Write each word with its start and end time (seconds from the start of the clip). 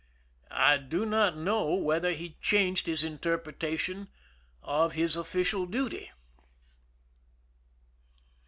I 0.49 0.77
do 0.77 1.05
not 1.05 1.37
know 1.37 1.75
whether 1.75 2.09
he 2.13 2.35
changed 2.41 2.87
his 2.87 3.03
interpretation 3.03 4.09
of 4.63 4.93
his 4.93 5.15
official 5.15 5.67
duty. 5.67 6.09